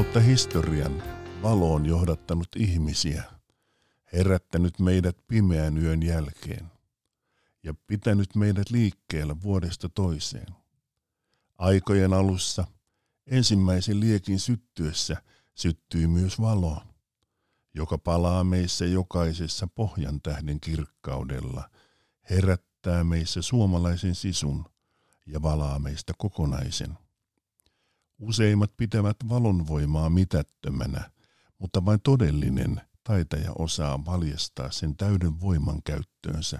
[0.00, 1.02] Kautta historian
[1.42, 3.24] valo on johdattanut ihmisiä,
[4.12, 6.70] herättänyt meidät pimeän yön jälkeen
[7.62, 10.46] ja pitänyt meidät liikkeellä vuodesta toiseen.
[11.58, 12.66] Aikojen alussa
[13.26, 15.22] ensimmäisen liekin syttyessä
[15.54, 16.82] syttyi myös valo,
[17.74, 21.70] joka palaa meissä jokaisessa pohjan tähden kirkkaudella,
[22.30, 24.64] herättää meissä suomalaisen sisun
[25.26, 26.98] ja valaa meistä kokonaisen.
[28.20, 31.10] Useimmat pitävät valonvoimaa mitättömänä,
[31.58, 36.58] mutta vain todellinen taitaja osaa valjastaa sen täyden voiman käyttöönsä.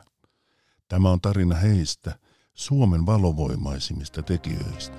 [0.89, 2.19] Tämä on tarina heistä,
[2.55, 4.97] Suomen valovoimaisimmista tekijöistä.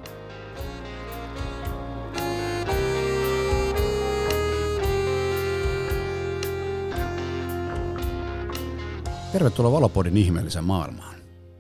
[9.32, 11.16] Tervetuloa Valopodin ihmeellisen maailmaan.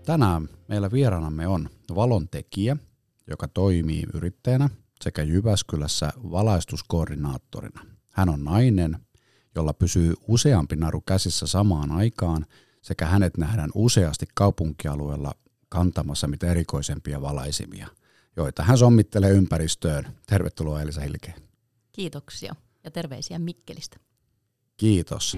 [0.05, 2.77] Tänään meillä vieraanamme on valon tekijä,
[3.27, 4.69] joka toimii yrittäjänä
[5.01, 7.81] sekä Jyväskylässä valaistuskoordinaattorina.
[8.11, 8.97] Hän on nainen,
[9.55, 12.45] jolla pysyy useampi naru käsissä samaan aikaan
[12.81, 15.31] sekä hänet nähdään useasti kaupunkialueella
[15.69, 17.87] kantamassa mitä erikoisempia valaisimia,
[18.37, 20.07] joita hän sommittelee ympäristöön.
[20.27, 21.33] Tervetuloa Elisa Hilke.
[21.91, 23.97] Kiitoksia ja terveisiä Mikkelistä.
[24.77, 25.37] Kiitos.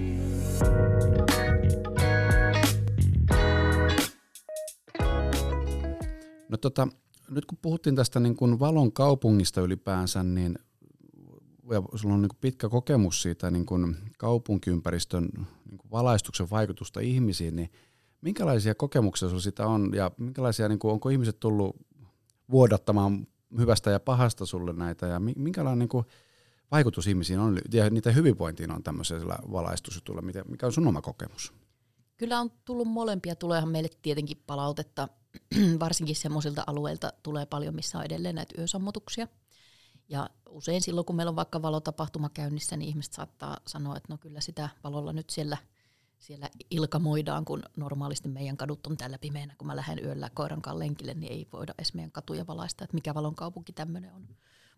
[6.50, 6.88] No tota,
[7.30, 10.60] nyt kun puhuttiin tästä niin kuin valon kaupungista ylipäänsä, niin
[11.72, 15.24] ja sulla on niin kuin pitkä kokemus siitä niin kuin kaupunkiympäristön
[15.70, 17.72] niin kuin valaistuksen vaikutusta ihmisiin, niin
[18.22, 19.92] minkälaisia kokemuksia sulla sitä on?
[19.96, 21.76] Ja minkälaisia, niin kuin, onko ihmiset tullut
[22.52, 23.28] vuodattamaan
[23.58, 25.08] hyvästä ja pahasta sulle näitä?
[25.08, 26.06] Ja minkälainen niin kuin,
[26.72, 27.60] vaikutus ihmisiin on?
[27.74, 31.54] Ja niiden hyvinvointiin on tämmöisellä valaistusjutulla, mikä on sun oma kokemus?
[32.18, 35.08] Kyllä on tullut molempia, tuleehan meille tietenkin palautetta
[35.80, 39.28] varsinkin semmoisilta alueilta tulee paljon, missä on edelleen näitä yösammutuksia.
[40.10, 44.18] Ja usein silloin, kun meillä on vaikka valotapahtuma käynnissä, niin ihmiset saattaa sanoa, että no
[44.18, 45.58] kyllä sitä valolla nyt siellä,
[46.20, 49.56] siellä ilkamoidaan, kun normaalisti meidän kadut on tällä pimeänä.
[49.58, 52.96] Kun mä lähden yöllä koiran kanssa lenkille, niin ei voida edes meidän katuja valaista, että
[52.96, 54.28] mikä valon kaupunki tämmöinen on.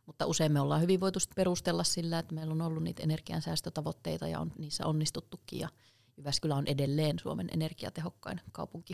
[0.06, 4.40] Mutta usein me ollaan hyvin voitu perustella sillä, että meillä on ollut niitä energiansäästötavoitteita ja
[4.40, 5.60] on niissä onnistuttukin.
[5.60, 5.70] Ja
[6.18, 8.94] Jyväskylä on edelleen Suomen energiatehokkain kaupunki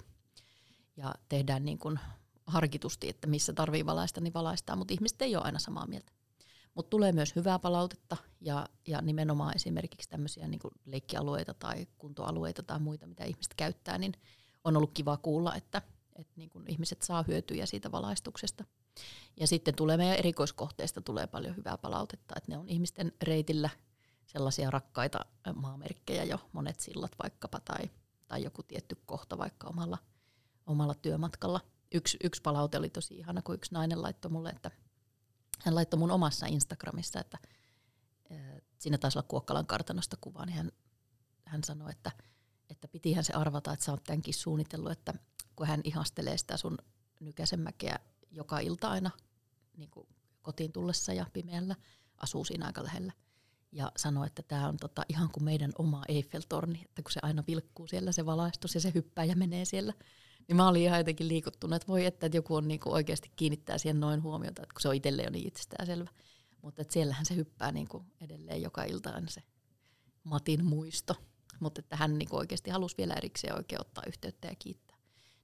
[0.97, 1.99] ja tehdään niin kuin
[2.47, 6.11] harkitusti, että missä tarvii valaista, niin valaistaan, mutta ihmiset ei ole aina samaa mieltä.
[6.73, 12.63] Mutta tulee myös hyvää palautetta ja, ja nimenomaan esimerkiksi tämmöisiä niin kuin leikkialueita tai kuntoalueita
[12.63, 14.13] tai muita, mitä ihmiset käyttää, niin
[14.63, 15.81] on ollut kiva kuulla, että,
[16.15, 18.63] että niin kuin ihmiset saa hyötyjä siitä valaistuksesta.
[19.39, 23.69] Ja sitten tulee meidän erikoiskohteista tulee paljon hyvää palautetta, että ne on ihmisten reitillä
[24.25, 25.19] sellaisia rakkaita
[25.55, 27.89] maamerkkejä jo, monet sillat vaikkapa tai,
[28.27, 29.97] tai joku tietty kohta vaikka omalla–
[30.65, 31.61] omalla työmatkalla.
[31.93, 34.71] Yksi, yksi palaute oli tosi ihana, kun yksi nainen laittoi mulle, että
[35.59, 37.37] hän laittoi mun omassa Instagramissa, että
[38.79, 40.71] siinä taisi olla Kuokkalan kartanosta kuva, niin hän,
[41.45, 42.11] hän sanoi, että,
[42.69, 45.13] että pitihän se arvata, että sä oot tämänkin suunnitellut, että
[45.55, 46.77] kun hän ihastelee sitä sun
[47.19, 47.99] nykäsenmäkeä
[48.31, 49.11] joka ilta aina
[49.77, 50.07] niin kuin
[50.41, 51.75] kotiin tullessa ja pimeällä,
[52.17, 53.13] asuu siinä aika lähellä.
[53.71, 57.43] Ja sanoi, että tämä on tota, ihan kuin meidän oma Eiffel-torni, että kun se aina
[57.47, 59.93] vilkkuu siellä se valaistus ja se hyppää ja menee siellä
[60.47, 63.77] niin mä olin ihan jotenkin liikuttunut, että voi että, että joku on niinku oikeasti kiinnittää
[63.77, 66.09] siihen noin huomiota, että kun se on itselle jo niin itsestäänselvä.
[66.61, 69.43] Mutta siellähän se hyppää niinku edelleen joka ilta aina se
[70.23, 71.15] Matin muisto.
[71.59, 74.97] Mutta että hän niinku oikeasti halusi vielä erikseen oikein ottaa yhteyttä ja kiittää.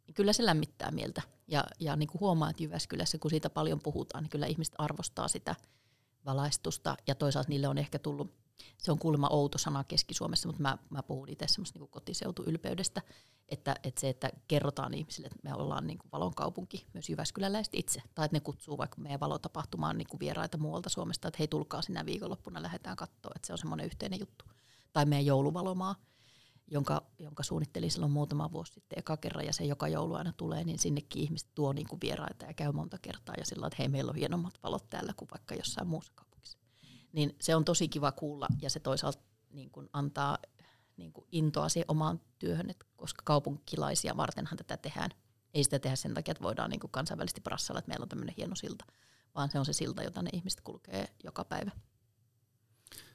[0.08, 1.22] Niin kyllä se lämmittää mieltä.
[1.48, 5.28] Ja, ja niin kuin huomaa, että Jyväskylässä, kun siitä paljon puhutaan, niin kyllä ihmiset arvostaa
[5.28, 5.56] sitä
[6.26, 6.98] valaistusta.
[7.08, 8.34] Ja toisaalta niille on ehkä tullut,
[8.78, 13.02] se on kuulemma outo sana Keski-Suomessa, mutta mä, mä puhun itse semmoista niin kotiseutuylpeydestä,
[13.50, 18.02] että, että se, että kerrotaan ihmisille, että me ollaan niin kuin valonkaupunki, myös Jyväskyläläiset itse,
[18.16, 21.82] tai että ne kutsuu vaikka meidän valotapahtumaan niin kuin vieraita muualta Suomesta, että hei tulkaa
[21.82, 24.46] sinä viikonloppuna, lähdetään katsoa, että se on semmoinen yhteinen juttu.
[24.94, 25.96] Tai meidän jouluvalomaa,
[26.68, 30.64] jonka, jonka suunnittelin silloin muutama vuosi sitten eka kerran, ja se joka joulu aina tulee,
[30.64, 33.88] niin sinnekin ihmiset tuo niin kuin vieraita ja käy monta kertaa, ja sillä että hei,
[33.88, 36.27] meillä on hienommat valot täällä kuin vaikka jossain muussa.
[37.18, 39.20] Niin se on tosi kiva kuulla, ja se toisaalta
[39.50, 40.38] niin kuin antaa
[40.98, 45.12] niin kuin intoa siihen omaan työhön, että koska kaupunkilaisia vartenhan tätä tehdään.
[45.54, 48.36] Ei sitä tehdä sen takia, että voidaan niin kuin kansainvälisesti brassalla, että meillä on tämmöinen
[48.38, 48.86] hieno silta,
[49.36, 51.72] vaan se on se silta, jota ne ihmiset kulkee joka päivä.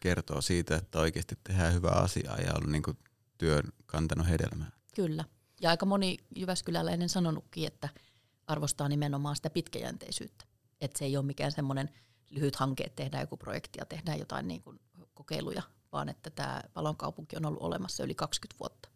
[0.00, 2.98] Kertoo siitä, että oikeasti tehdään hyvää asiaa ja on niin kuin
[3.38, 4.70] työn kantanut hedelmää.
[4.94, 5.24] Kyllä.
[5.60, 7.88] Ja aika moni Jyväskyläläinen sanonutkin, että
[8.46, 10.44] arvostaa nimenomaan sitä pitkäjänteisyyttä.
[10.80, 11.90] Että se ei ole mikään semmoinen
[12.32, 14.80] lyhyt hanke, että tehdään joku projekti ja tehdään jotain niin kuin
[15.14, 15.62] kokeiluja,
[15.92, 18.88] vaan että tämä valonkaupunki on ollut olemassa yli 20 vuotta.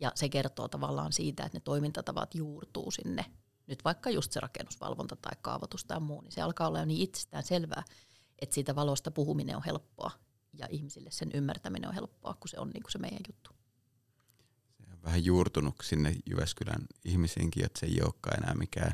[0.00, 3.24] Ja se kertoo tavallaan siitä, että ne toimintatavat juurtuu sinne.
[3.66, 7.02] Nyt vaikka just se rakennusvalvonta tai kaavoitus tai muu, niin se alkaa olla jo niin
[7.02, 7.84] itsestään selvää,
[8.38, 10.10] että siitä valosta puhuminen on helppoa
[10.52, 13.50] ja ihmisille sen ymmärtäminen on helppoa, kun se on niin kuin se meidän juttu.
[14.86, 18.92] Se on vähän juurtunut sinne Jyväskylän ihmisiinkin, että se ei olekaan enää mikään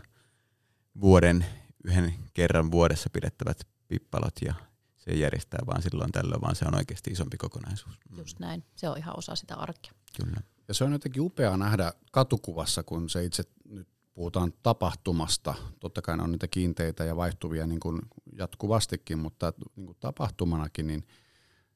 [1.01, 1.47] vuoden,
[1.85, 4.55] yhden kerran vuodessa pidettävät pippalot ja
[4.97, 7.99] se ei järjestää vaan silloin tällöin, vaan se on oikeasti isompi kokonaisuus.
[8.11, 8.19] Mm.
[8.19, 8.65] Just näin.
[8.77, 9.93] Se on ihan osa sitä arkea.
[10.17, 10.41] Kyllä.
[10.69, 15.55] Ja se on jotenkin upeaa nähdä katukuvassa, kun se itse nyt puhutaan tapahtumasta.
[15.81, 18.01] Totta kai ne on niitä kiinteitä ja vaihtuvia niin kuin
[18.39, 21.07] jatkuvastikin, mutta niin kuin tapahtumanakin, niin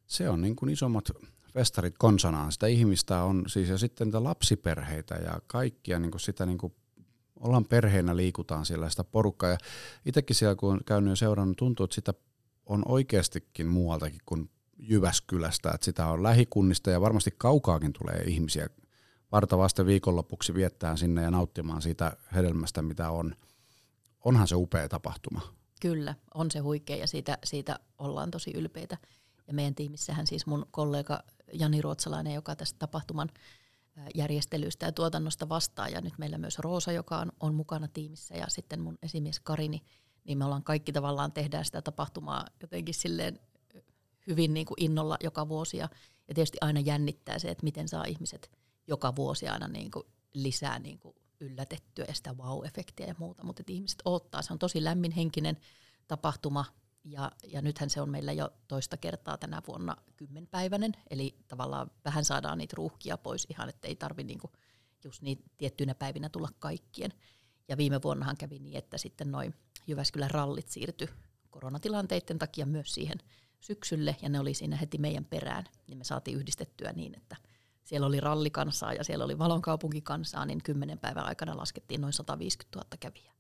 [0.07, 1.11] se on niin kuin isommat
[1.53, 2.53] festarit konsanaan.
[2.53, 6.75] Sitä ihmistä on siis ja sitten niitä lapsiperheitä ja kaikkia niin kuin sitä niin kuin
[7.41, 9.51] ollaan perheenä, liikutaan siellä sitä porukkaa.
[9.51, 9.59] Ja
[10.07, 12.15] itsekin siellä, kun on käynyt ja seurannut, tuntuu, että sitä
[12.67, 18.69] on oikeastikin muualtakin kuin Jyväskylästä, että sitä on lähikunnista ja varmasti kaukaakin tulee ihmisiä
[19.33, 23.37] varta vasta viikonlopuksi viettää sinne ja nauttimaan siitä hedelmästä, mitä on.
[24.25, 25.41] Onhan se upea tapahtuma.
[25.81, 28.97] Kyllä, on se huikea ja siitä, siitä ollaan tosi ylpeitä.
[29.47, 31.23] Ja meidän tiimissähän siis mun kollega
[31.53, 33.29] Jani Ruotsalainen, joka tästä tapahtuman
[34.15, 38.47] järjestelystä ja tuotannosta vastaa, ja nyt meillä myös Roosa, joka on, on mukana tiimissä, ja
[38.49, 39.83] sitten mun esimies Karini,
[40.25, 43.41] niin me ollaan kaikki tavallaan tehdään sitä tapahtumaa jotenkin silleen
[44.27, 45.89] hyvin niin kuin innolla joka vuosi, ja,
[46.29, 48.51] ja tietysti aina jännittää se, että miten saa ihmiset
[48.87, 50.05] joka vuosi aina niin kuin
[50.35, 54.85] lisää niin kuin yllätettyä ja sitä wow-efektiä ja muuta, mutta ihmiset odottaa, se on tosi
[54.85, 55.57] lämminhenkinen
[56.09, 56.65] tapahtuma,
[57.07, 62.25] ja, ja nythän se on meillä jo toista kertaa tänä vuonna kymmenpäiväinen, eli tavallaan vähän
[62.25, 64.53] saadaan niitä ruuhkia pois ihan, että ei tarvi niinku
[65.05, 67.13] just niin tiettyinä päivinä tulla kaikkien.
[67.69, 69.55] Ja viime vuonnahan kävi niin, että sitten noin
[69.87, 71.09] Jyväskylän rallit siirtyi
[71.51, 73.19] koronatilanteiden takia myös siihen
[73.61, 77.37] syksylle, ja ne oli siinä heti meidän perään, niin me saatiin yhdistettyä niin, että
[77.85, 82.89] siellä oli rallikansaa ja siellä oli valonkaupunkikansaa, niin kymmenen päivän aikana laskettiin noin 150 000
[83.01, 83.36] kävijää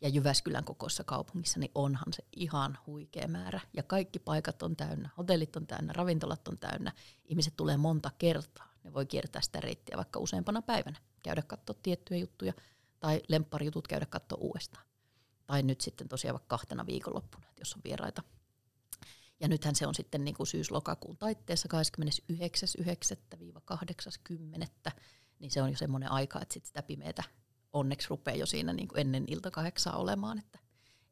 [0.00, 3.60] ja Jyväskylän kokoisessa kaupungissa, niin onhan se ihan huikea määrä.
[3.76, 6.92] Ja kaikki paikat on täynnä, hotellit on täynnä, ravintolat on täynnä,
[7.24, 8.72] ihmiset tulee monta kertaa.
[8.84, 12.52] Ne voi kiertää sitä reittiä vaikka useampana päivänä, käydä katsoa tiettyjä juttuja
[13.00, 14.86] tai lempparijutut käydä katsoa uudestaan.
[15.46, 18.22] Tai nyt sitten tosiaan vaikka kahtena viikonloppuna, jos on vieraita.
[19.40, 21.68] Ja nythän se on sitten niin kuin syys-lokakuun taitteessa
[22.32, 24.92] 29.9.-8.10.
[25.38, 27.24] Niin se on jo semmoinen aika, että sit sitä pimeätä
[27.72, 30.58] onneksi rupeaa jo siinä niin kuin ennen ilta kahdeksaa olemaan, että,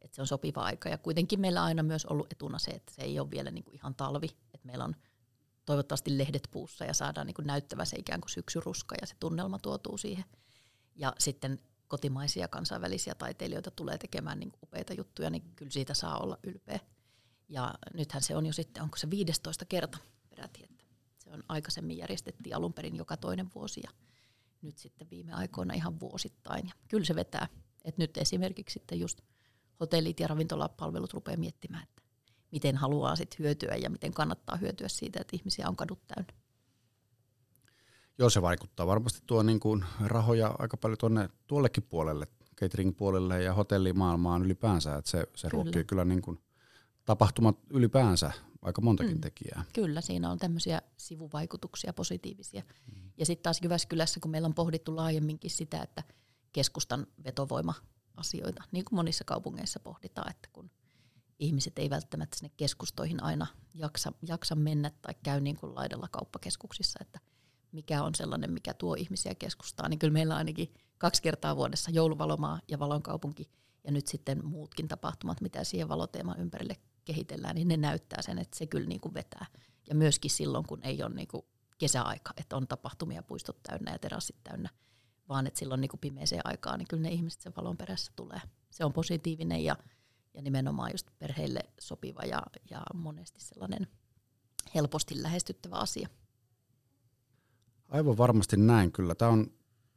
[0.00, 0.88] että se on sopiva aika.
[0.88, 3.64] Ja kuitenkin meillä on aina myös ollut etuna se, että se ei ole vielä niin
[3.64, 4.96] kuin ihan talvi, että meillä on
[5.66, 9.58] toivottavasti lehdet puussa ja saadaan niin kuin näyttävä se ikään kuin syksyruska ja se tunnelma
[9.58, 10.24] tuotuu siihen.
[10.94, 11.58] Ja sitten
[11.88, 16.80] kotimaisia kansainvälisiä taiteilijoita tulee tekemään niin upeita juttuja, niin kyllä siitä saa olla ylpeä.
[17.48, 19.98] Ja nythän se on jo sitten, onko se 15 kerta
[20.28, 20.84] peräti, että
[21.18, 23.90] se on aikaisemmin järjestettiin alun perin joka toinen vuosi ja
[24.66, 26.66] nyt sitten viime aikoina ihan vuosittain.
[26.66, 27.48] Ja kyllä se vetää.
[27.84, 29.20] Et nyt esimerkiksi sitten just
[29.80, 32.02] hotellit ja ravintolapalvelut rupeaa miettimään, että
[32.52, 36.32] miten haluaa sit hyötyä ja miten kannattaa hyötyä siitä, että ihmisiä on kadut täynnä.
[38.18, 42.26] Joo, se vaikuttaa varmasti tuo niin kuin rahoja aika paljon tuonne tuollekin puolelle,
[42.60, 45.62] catering-puolelle ja hotellimaailmaan ylipäänsä, että se, se kyllä.
[45.62, 46.38] ruokkii kyllä niin kuin
[47.04, 48.32] tapahtumat ylipäänsä
[48.66, 49.20] aika montakin mm.
[49.20, 49.64] tekijää.
[49.72, 52.62] Kyllä, siinä on tämmöisiä sivuvaikutuksia positiivisia.
[52.94, 53.10] Mm.
[53.18, 56.02] Ja sitten taas Jyväskylässä, kun meillä on pohdittu laajemminkin sitä, että
[56.52, 60.70] keskustan vetovoima-asioita, niin kuin monissa kaupungeissa pohditaan, että kun
[61.38, 66.98] ihmiset ei välttämättä sinne keskustoihin aina jaksa, jaksa mennä tai käy niin kuin laidalla kauppakeskuksissa,
[67.02, 67.20] että
[67.72, 71.90] mikä on sellainen, mikä tuo ihmisiä keskustaan, niin kyllä meillä on ainakin kaksi kertaa vuodessa
[71.90, 73.50] jouluvalomaa ja valonkaupunki
[73.84, 76.76] ja nyt sitten muutkin tapahtumat, mitä siihen valoteeman ympärille
[77.06, 79.46] kehitellään, niin ne näyttää sen, että se kyllä niin kuin vetää.
[79.88, 81.42] Ja myöskin silloin, kun ei ole niin kuin
[81.78, 84.68] kesäaika, että on tapahtumia puistot täynnä ja terassit täynnä,
[85.28, 88.40] vaan että silloin niin kuin pimeeseen aikaan, niin kyllä ne ihmiset sen valon perässä tulee.
[88.70, 89.76] Se on positiivinen ja,
[90.34, 93.86] ja nimenomaan just perheille sopiva ja, ja monesti sellainen
[94.74, 96.08] helposti lähestyttävä asia.
[97.88, 99.14] Aivan varmasti näin kyllä.
[99.14, 99.52] Tämä on,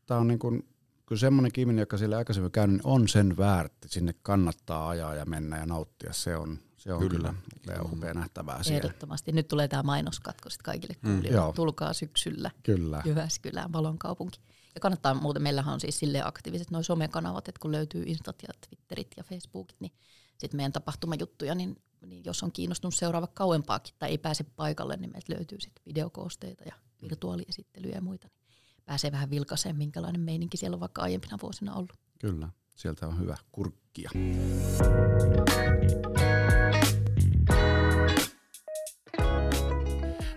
[0.05, 0.69] tämä on niin kuin
[1.05, 3.87] kyllä semmoinen ihminen, joka siellä aikaisemmin käynyt, niin on sen väärti.
[3.87, 6.13] Sinne kannattaa ajaa ja mennä ja nauttia.
[6.13, 7.33] Se on, se on kyllä,
[7.63, 8.77] kyllä upea nähtävää siellä.
[8.77, 9.31] Ehdottomasti.
[9.31, 11.13] Nyt tulee tämä mainoskatko sit kaikille mm.
[11.13, 11.51] kuulijoille.
[11.51, 13.01] Mm, Tulkaa syksyllä kyllä.
[13.05, 14.39] Jyväskylään, valonkaupunki.
[14.75, 18.53] Ja kannattaa muuten, meillähän on siis silleen aktiiviset noin somekanavat, että kun löytyy Instat ja
[18.67, 19.91] Twitterit ja Facebookit, niin
[20.37, 25.11] sitten meidän tapahtumajuttuja, niin, niin jos on kiinnostunut seuraava kauempaakin tai ei pääse paikalle, niin
[25.11, 28.27] meiltä löytyy sitten videokoosteita ja virtuaaliesittelyjä ja muita.
[28.27, 28.39] Niin
[28.85, 31.93] pääsee vähän vilkaiseen, minkälainen meininki siellä on vaikka aiempina vuosina ollut.
[32.19, 34.11] Kyllä, sieltä on hyvä kurkkia.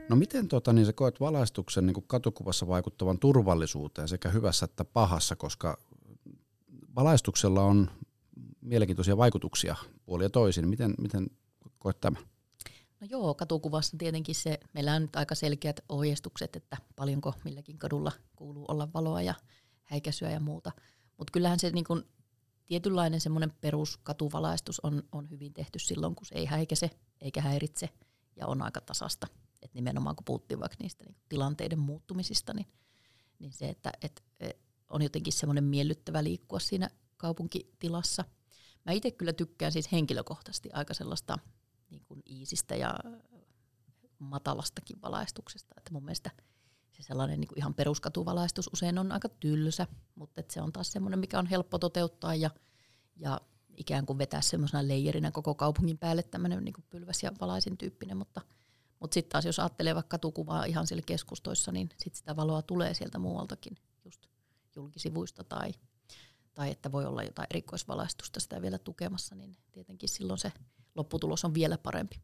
[0.09, 5.37] No miten tota, niin sä koet valaistuksen niin katukuvassa vaikuttavan turvallisuuteen sekä hyvässä että pahassa,
[5.37, 5.79] koska
[6.97, 7.91] valaistuksella on
[8.61, 10.69] mielenkiintoisia vaikutuksia puolia toisin.
[10.69, 11.27] Miten, miten
[11.79, 12.19] koet tämä?
[13.01, 18.13] No joo, katukuvassa tietenkin se, meillä on nyt aika selkeät ohjeistukset, että paljonko milläkin kadulla
[18.37, 19.35] kuuluu olla valoa ja
[19.83, 20.73] häikäisyä ja muuta.
[21.19, 22.05] Mutta kyllähän se niin kun,
[22.73, 27.89] tietynlainen semmoinen peruskatuvalaistus on, on hyvin tehty silloin, kun se ei häikäise eikä häiritse
[28.37, 29.27] ja on aika tasasta.
[29.63, 32.67] Et nimenomaan kun puhuttiin vaikka niistä niin tilanteiden muuttumisista, niin,
[33.39, 38.25] niin se, että et, et on jotenkin semmoinen miellyttävä liikkua siinä kaupunkitilassa.
[38.85, 41.39] Mä itse kyllä tykkään siis henkilökohtaisesti aika sellaista
[41.91, 42.95] niin kuin iisistä ja
[44.19, 45.75] matalastakin valaistuksesta.
[45.79, 46.31] Että mun mielestä
[47.03, 51.19] se sellainen niin kuin ihan peruskatuvalaistus usein on aika tylsä, mutta se on taas semmoinen,
[51.19, 52.51] mikä on helppo toteuttaa ja,
[53.17, 53.41] ja
[53.77, 58.41] ikään kuin vetää semmoisena leijerinä koko kaupungin päälle tämmöinen niin pylväs ja valaisin tyyppinen, mutta,
[59.01, 62.95] mutta sitten taas jos ajattelee vaikka katukuvaa ihan siellä keskustoissa, niin sitten sitä valoa tulee
[62.95, 64.27] sieltä muualtakin, just
[64.77, 65.73] julkisivuista tai,
[66.55, 70.53] tai että voi olla jotain erikoisvalaistusta sitä vielä tukemassa, niin tietenkin silloin se
[70.95, 72.21] lopputulos on vielä parempi.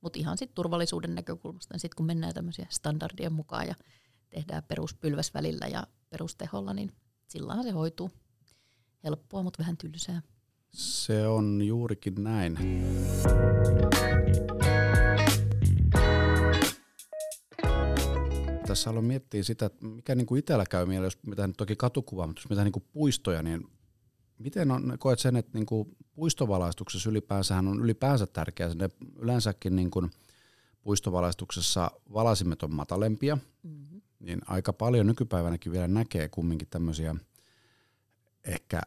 [0.00, 3.74] Mutta ihan sitten turvallisuuden näkökulmasta, niin sitten kun mennään tämmöisiä standardien mukaan ja
[4.30, 6.92] tehdään peruspylväs välillä ja perusteholla, niin
[7.28, 8.10] silloin se hoituu.
[9.04, 10.22] Helppoa, mutta vähän tylsää.
[10.72, 12.58] Se on juurikin näin.
[18.66, 21.76] Tässä haluan miettiä sitä, että mikä niin kuin itsellä käy mieleen, jos mitä nyt toki
[21.76, 23.66] katukuvaa, mutta jos mitä niin kuin puistoja, niin
[24.38, 29.90] miten on, koet sen, että niin kuin puistovalaistuksessa ylipäänsä on ylipäänsä tärkeää, ne yleensäkin niin
[29.90, 30.10] kuin
[30.82, 33.95] puistovalaistuksessa valaisimet on matalempia, mm-hmm.
[34.26, 37.14] Niin aika paljon nykypäivänäkin vielä näkee kumminkin tämmöisiä
[38.44, 38.80] ehkä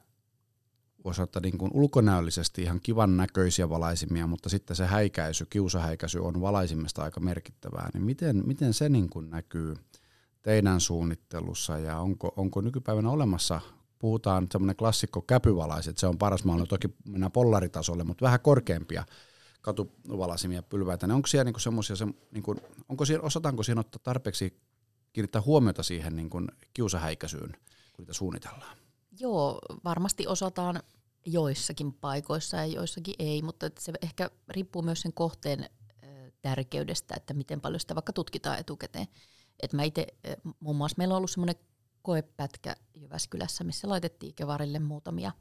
[1.05, 6.41] voisi ottaa niin kuin ulkonäöllisesti ihan kivan näköisiä valaisimia, mutta sitten se häikäisy, kiusahäikäisy on
[6.41, 7.89] valaisimesta aika merkittävää.
[7.93, 9.75] Niin miten, miten se niin kuin näkyy
[10.41, 13.61] teidän suunnittelussa ja onko, onko nykypäivänä olemassa,
[13.99, 19.05] puhutaan semmoinen klassikko käpyvalaiset, se on paras mahdollinen, toki mennään pollaritasolle, mutta vähän korkeampia
[19.61, 22.55] katuvalasimia pylväitä, niin onko siellä niinku semmoisia, se, niinku,
[22.89, 24.53] onko siellä, osataanko siinä ottaa tarpeeksi
[25.13, 27.51] kiinnittää huomiota siihen niin kuin kiusahäikäisyyn,
[27.93, 28.77] kun niitä suunnitellaan?
[29.19, 30.83] Joo, varmasti osataan
[31.25, 35.69] joissakin paikoissa ja joissakin ei, mutta se ehkä riippuu myös sen kohteen
[36.41, 39.07] tärkeydestä, että miten paljon sitä vaikka tutkitaan etukäteen.
[39.59, 40.07] Et mä itse,
[40.59, 41.55] muun muassa meillä on ollut semmoinen
[42.01, 45.31] koepätkä Jyväskylässä, missä laitettiin kevarille muutamia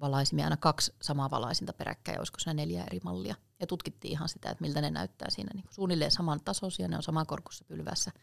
[0.00, 3.34] valaisimia, aina kaksi samaa valaisinta peräkkäin, olisiko se neljä eri mallia.
[3.60, 7.02] Ja tutkittiin ihan sitä, että miltä ne näyttää siinä niin suunnilleen saman tasoisia, ne on
[7.02, 8.10] saman korkussa pylvässä–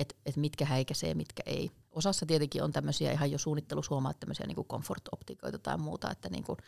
[0.00, 1.70] että et mitkä häikäisee, mitkä ei.
[1.92, 6.44] Osassa tietenkin on tämmöisiä ihan jo suunnittelussa huomaa tämmöisiä niin comfort-optikoita tai muuta, että niin
[6.44, 6.58] kuin,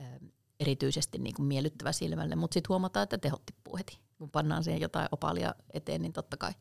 [0.00, 0.02] ä,
[0.60, 3.98] erityisesti niin kuin miellyttävä silmälle, mutta sitten huomataan, että tehot tippuu heti.
[4.18, 6.52] Kun pannaan siihen jotain opalia eteen, niin totta kai.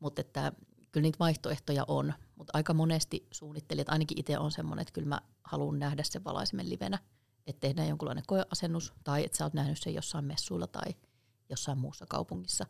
[0.00, 0.52] Mutta että
[0.92, 5.20] kyllä niitä vaihtoehtoja on, mutta aika monesti suunnittelijat, ainakin itse on semmoinen, että kyllä mä
[5.44, 6.98] haluan nähdä sen valaisimen livenä,
[7.46, 10.94] että tehdään jonkunlainen koeasennus tai että sä oot nähnyt sen jossain messuilla tai
[11.48, 12.66] jossain muussa kaupungissa.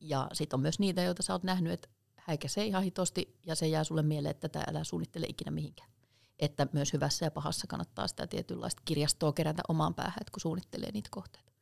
[0.00, 1.88] Ja sitten on myös niitä, joita sä oot nähnyt, että
[2.22, 5.90] häikäisee ihan hitosti ja se jää sulle mieleen, että tätä älä suunnittele ikinä mihinkään.
[6.38, 10.90] Että myös hyvässä ja pahassa kannattaa sitä tietynlaista kirjastoa kerätä omaan päähän, että kun suunnittelee
[10.92, 11.52] niitä kohteita.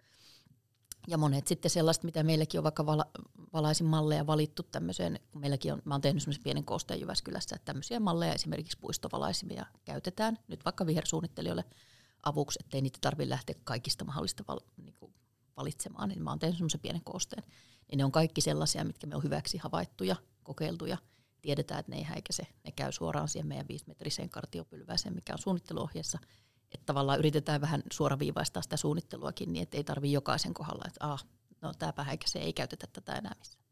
[1.09, 3.07] Ja monet sitten sellaista, mitä meilläkin on vaikka vala,
[3.53, 7.65] valaisin malleja valittu tämmöiseen, kun meilläkin on, mä oon tehnyt semmoisen pienen koosteen Jyväskylässä, että
[7.65, 11.65] tämmöisiä malleja esimerkiksi puistovalaisimia käytetään nyt vaikka vihersuunnittelijoille
[12.23, 15.15] avuksi, ettei niitä tarvitse lähteä kaikista mahdollista val, niin kuin
[15.57, 17.43] valitsemaan, niin mä oon tehnyt semmoisen pienen koosteen.
[17.91, 20.99] Niin ne on kaikki sellaisia, mitkä me on hyväksi havaittuja kokeiltu ja
[21.43, 22.47] tiedetään, että ne ei häikäise.
[22.65, 26.19] Ne käy suoraan siihen meidän viisimetriseen kartiopylväiseen, mikä on suunnitteluohjeessa.
[26.73, 31.27] Että tavallaan yritetään vähän suoraviivaistaa sitä suunnitteluakin niin, että ei tarvitse jokaisen kohdalla, että ah,
[31.61, 33.65] no tämäpä häikäisee, ei käytetä tätä enää missään.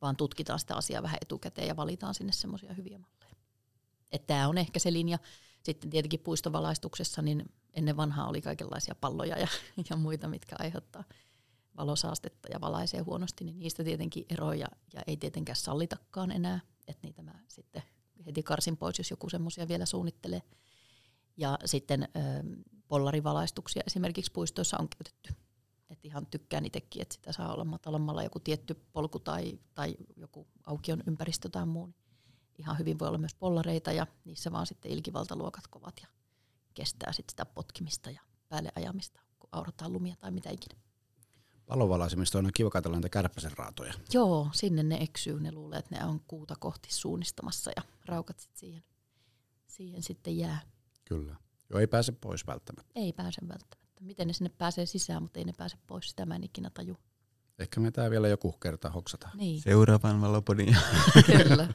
[0.00, 3.36] Vaan tutkitaan sitä asiaa vähän etukäteen ja valitaan sinne semmoisia hyviä malleja.
[4.12, 5.18] Että tämä on ehkä se linja.
[5.62, 9.48] Sitten tietenkin puistovalaistuksessa, niin ennen vanhaa oli kaikenlaisia palloja ja,
[9.90, 11.04] ja muita, mitkä aiheuttaa
[11.76, 17.22] valosaastetta ja valaisee huonosti, niin niistä tietenkin eroja ja ei tietenkään sallitakaan enää, että niitä
[17.22, 17.82] mä sitten
[18.26, 20.42] heti karsin pois, jos joku semmoisia vielä suunnittelee.
[21.36, 22.08] Ja sitten ö,
[22.88, 25.34] pollarivalaistuksia esimerkiksi puistoissa on käytetty.
[25.90, 30.46] Et ihan tykkään itsekin, että sitä saa olla matalammalla joku tietty polku tai, tai joku
[30.66, 31.86] aukion ympäristö tai muu.
[31.86, 31.94] Niin
[32.58, 36.08] ihan hyvin voi olla myös pollareita ja niissä vaan sitten ilkivaltaluokat kovat ja
[36.74, 40.80] kestää sitten sitä potkimista ja päälle ajamista, kun aurataan lumia tai mitä ikinä.
[41.66, 43.94] Palovalaisimista on kiva katsella niitä kärppäsen raatoja.
[44.12, 45.40] Joo, sinne ne eksyy.
[45.40, 48.84] Ne luulee, että ne on kuuta kohti suunnistamassa ja raukat sit siihen,
[49.66, 50.60] siihen sitten jää.
[51.04, 51.36] Kyllä.
[51.70, 52.92] Joo, ei pääse pois välttämättä.
[52.94, 53.76] Ei pääse välttämättä.
[54.00, 56.10] Miten ne sinne pääsee sisään, mutta ei ne pääse pois.
[56.10, 56.96] Sitä mä en ikinä taju.
[57.62, 59.28] Ehkä me tää vielä joku kerta hoksata.
[59.34, 59.60] Niin.
[59.60, 60.76] Seuraavan valopodin.
[61.26, 61.68] Kyllä.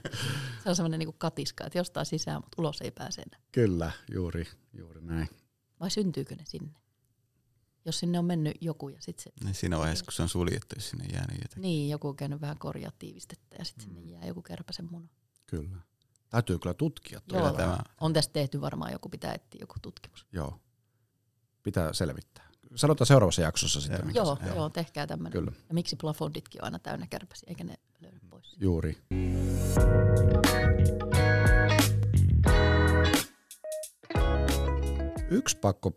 [0.63, 3.39] Se on semmoinen niin katiska, että jostain sisään, mutta ulos ei pääse enää.
[3.51, 5.29] Kyllä, juuri, juuri näin.
[5.79, 6.73] Vai syntyykö ne sinne?
[7.87, 9.45] jos sinne on mennyt joku ja sitten se...
[9.45, 11.61] Niin siinä vaiheessa, kun se on suljettu, jos sinne jää niin jotenkin.
[11.61, 13.95] Niin, joku on käynyt vähän korjaa tiivistettä ja sitten mm.
[13.95, 15.07] sinne jää joku kärpäsen muna.
[15.45, 15.77] Kyllä.
[16.29, 17.21] Täytyy kyllä tutkia.
[17.31, 17.77] Joo, tämä.
[18.01, 20.25] on tästä tehty varmaan joku, pitää etsiä joku tutkimus.
[20.31, 20.59] Joo.
[21.63, 22.46] Pitää selvittää.
[22.75, 23.99] Sanotaan seuraavassa jaksossa sitten.
[23.99, 24.07] Joo.
[24.07, 25.31] mikä Joo, se- joo, tehkää tämmöinen.
[25.31, 28.55] Kyllä, Ja miksi plafonditkin on aina täynnä kärpäsiä, eikä ne löydy pois?
[28.59, 28.97] juuri.
[35.29, 35.91] Yksi pakko,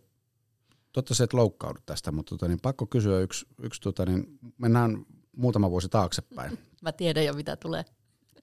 [0.91, 5.05] totta et loukkaudu tästä, mutta tota, niin pakko kysyä yksi, yksi tota, niin mennään
[5.37, 6.59] muutama vuosi taaksepäin.
[6.81, 7.85] Mä tiedän jo, mitä tulee.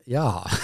[0.07, 0.51] Jaa.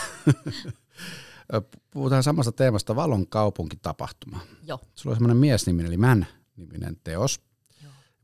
[1.91, 4.41] Puhutaan samasta teemasta, Valon kaupunkitapahtuma.
[4.67, 4.79] Joo.
[4.95, 7.41] Sulla on semmoinen miesniminen, eli Män-niminen teos.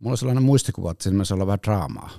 [0.00, 2.10] Mulla on sellainen muistikuva, että siinä olla vähän draamaa.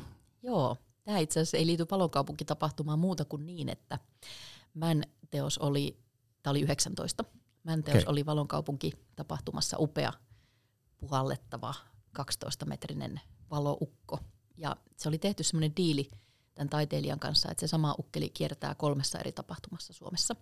[0.44, 4.00] Joo, tämä itse asiassa ei liity palokaupunkitapahtumaan muuta kuin niin, että
[4.74, 5.98] Män teos oli,
[6.44, 7.26] tämä oli 19,
[7.64, 8.12] Män teos Okei.
[8.12, 10.14] oli valonkaupunkitapahtumassa upea,
[10.98, 11.74] puhallettava
[12.20, 13.20] 12-metrinen
[13.52, 14.20] valoukko.
[14.58, 16.10] Ja se oli tehty semmoinen diili
[16.54, 20.36] tämän taiteilijan kanssa, että se sama ukkeli kiertää kolmessa eri tapahtumassa Suomessa.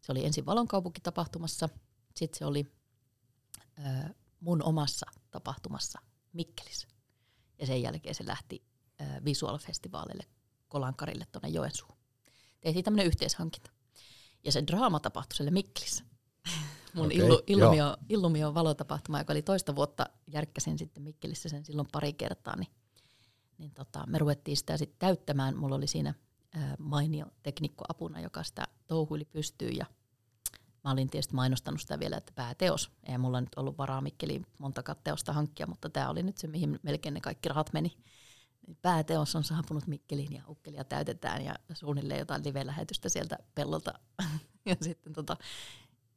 [0.00, 1.68] Se oli ensin valonkaupunkitapahtumassa,
[2.14, 2.66] sitten se oli
[3.78, 6.00] ö, mun omassa tapahtumassa
[6.36, 6.88] Mikkelissä.
[7.58, 8.62] Ja sen jälkeen se lähti
[9.00, 10.24] äh, visual-festivaalille
[10.68, 11.96] Kolankarille tuonne Joensuuhun.
[12.60, 13.70] Tehtiin tämmöinen yhteishankinta.
[14.44, 16.04] Ja se draama tapahtui siellä Mikkelissä.
[16.94, 17.42] Mun okay, illu.
[17.46, 22.70] Illumio, Illumio valotapahtuma, joka oli toista vuotta, järkkäsin sitten Mikkelissä sen silloin pari kertaa, niin,
[23.58, 25.56] niin tota, me ruvettiin sitä sitten täyttämään.
[25.56, 26.14] Mulla oli siinä
[26.54, 29.86] ää, mainio teknikko apuna, joka sitä touhuili pystyyn ja
[30.86, 32.90] mä olin tietysti mainostanut sitä vielä, että pääteos.
[33.04, 36.80] Ei mulla nyt ollut varaa Mikkeliin montakaan teosta hankkia, mutta tämä oli nyt se, mihin
[36.82, 37.96] melkein ne kaikki rahat meni.
[38.82, 43.94] Pääteos on saapunut Mikkeliin ja ukkelia täytetään ja suunnilleen jotain live-lähetystä sieltä pellolta.
[44.66, 45.36] ja sitten tota,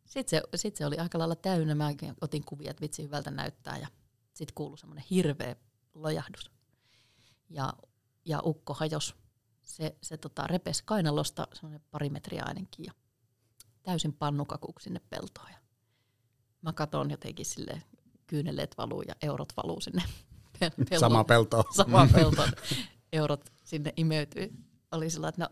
[0.06, 1.76] sit se, sit se oli aika lailla täynnä.
[1.76, 1.90] Mä
[2.22, 3.88] otin kuvia, että vitsi hyvältä näyttää ja
[4.34, 5.56] sitten kuului semmoinen hirveä
[5.94, 6.52] lojahdus.
[7.50, 7.74] Ja,
[8.26, 9.16] ja ukko hajos.
[9.62, 12.94] Se, se tota, repesi kainalosta semmoinen pari metriä ainakin ja
[13.84, 15.50] täysin pannukakuksi sinne peltoon.
[15.52, 15.58] Ja
[16.62, 17.84] mä katon jotenkin sille
[18.28, 20.04] kyyneleet valuu ja eurot valuu sinne
[20.60, 21.64] pellolle Sama pelto.
[21.78, 22.52] samaan peltoon
[23.14, 24.54] eurot sinne imeytyy.
[24.92, 25.50] Oli sillä, että no,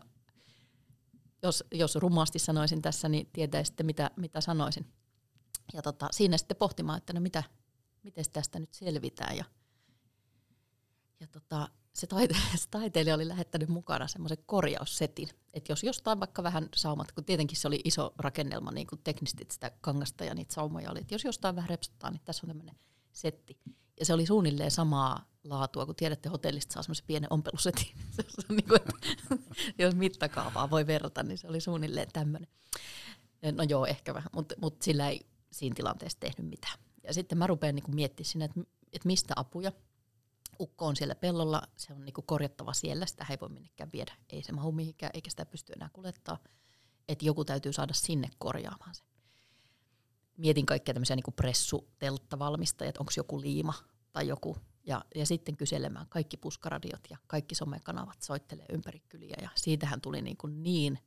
[1.42, 4.92] jos, jos rumasti sanoisin tässä, niin tietäisitte mitä, mitä sanoisin.
[5.72, 7.42] Ja tota, siinä sitten pohtimaan, että no mitä,
[8.02, 9.36] miten tästä nyt selvitään.
[9.36, 9.44] Ja,
[11.20, 15.28] ja tota, se, taite, se taiteilija oli lähettänyt mukana semmoisen korjaussetin.
[15.54, 19.46] Että jos jostain vaikka vähän saumat, kun tietenkin se oli iso rakennelma, niin kuin teknisesti
[19.50, 22.76] sitä kangasta ja niitä saumoja oli, että jos jostain vähän repsottaa, niin tässä on tämmöinen
[23.12, 23.58] setti.
[24.00, 27.86] Ja se oli suunnilleen samaa laatua, kun tiedätte, hotellista saa semmoisen pienen ompelusetin.
[28.16, 28.80] Se on niin kuin,
[29.78, 32.48] jos mittakaavaa voi verrata, niin se oli suunnilleen tämmöinen.
[33.52, 36.78] No joo, ehkä vähän, mutta mut sillä ei siinä tilanteessa tehnyt mitään.
[37.04, 38.60] Ja sitten mä rupean niin miettimään sinne, että,
[38.92, 39.72] että mistä apuja.
[40.60, 44.12] Ukko on siellä pellolla, se on niin korjattava siellä, sitä ei voi minnekään viedä.
[44.30, 46.38] Ei se mahu mihinkään, eikä sitä pysty enää kuljettaa.
[47.08, 49.02] Että joku täytyy saada sinne korjaamaan se
[50.38, 53.74] mietin kaikkia tämmöisiä niin pressutelttavalmistajia, että onko joku liima
[54.12, 54.56] tai joku.
[54.84, 59.36] Ja, ja sitten kyselemään kaikki puskaradiot ja kaikki somekanavat soittelee ympäri kyliä.
[59.42, 60.98] Ja siitähän tuli niin, kuin niin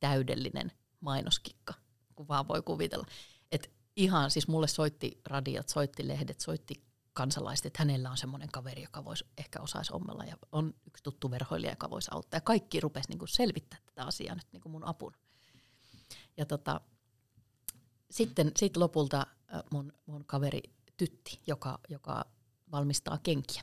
[0.00, 1.74] täydellinen mainoskikka,
[2.14, 3.06] kun vaan voi kuvitella.
[3.52, 6.82] Et ihan siis mulle soitti radiot, soitti lehdet, soitti
[7.16, 11.30] kansalaiset, että hänellä on semmoinen kaveri, joka voisi ehkä osaisi ommella ja on yksi tuttu
[11.30, 12.36] verhoilija, joka voisi auttaa.
[12.36, 15.16] Ja kaikki rupesi niin selvittää tätä asiaa nyt niin mun apuna.
[16.36, 16.80] Ja tota,
[18.10, 20.62] sitten sit lopulta äh, mun, mun kaveri
[20.96, 22.24] Tytti, joka, joka
[22.72, 23.62] valmistaa kenkiä,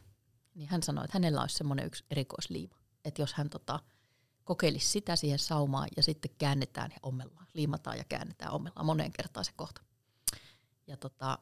[0.56, 2.76] niin hän sanoi, että hänellä olisi semmoinen yksi erikoisliima.
[3.06, 3.80] Että jos hän tota,
[4.44, 9.46] kokeilisi sitä siihen saumaan ja sitten käännetään ja ommellaan, liimataan ja käännetään, ommellaan moneen kertaan
[9.46, 9.82] se kohta.
[10.88, 11.40] Ja tota,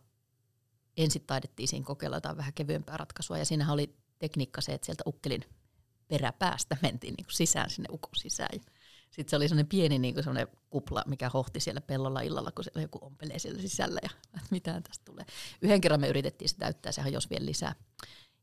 [0.97, 5.03] ensin taidettiin siinä kokeilla jotain vähän kevyempää ratkaisua ja siinähän oli tekniikka se, että sieltä
[5.07, 5.43] ukkelin
[6.07, 8.59] peräpäästä mentiin niin kuin sisään sinne ukon sisään.
[9.11, 12.81] Sitten se oli sellainen pieni niin kuin sellainen kupla, mikä hohti siellä pellolla illalla, kun
[12.81, 14.09] joku ompelee siellä sisällä ja
[14.51, 15.25] mitään tästä tulee.
[15.61, 17.75] Yhden kerran me yritettiin se täyttää, sehän jos vielä lisää.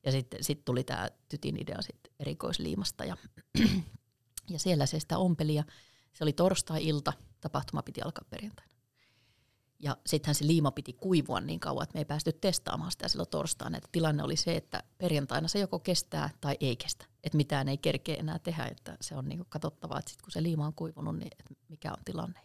[0.05, 3.17] Ja sitten sit tuli tämä tytin idea sit erikoisliimasta ja,
[4.55, 5.65] ja siellä se sitä ompeli ja
[6.13, 8.78] se oli torstai-ilta, tapahtuma piti alkaa perjantaina.
[9.79, 13.29] Ja sittenhän se liima piti kuivua niin kauan, että me ei päästy testaamaan sitä silloin
[13.29, 13.77] torstaina.
[13.77, 17.05] Että tilanne oli se, että perjantaina se joko kestää tai ei kestä.
[17.25, 20.43] Että mitään ei kerkeä enää tehdä, että se on niinku katsottavaa, että sit kun se
[20.43, 22.41] liima on kuivunut, niin että mikä on tilanne.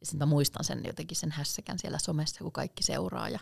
[0.00, 3.38] Ja sitten mä muistan sen jotenkin sen hässäkän siellä somessa, kun kaikki seuraa ja